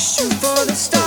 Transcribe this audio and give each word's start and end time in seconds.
Shoot 0.00 0.32
for 0.32 0.64
the 0.64 0.74
stars. 0.74 0.99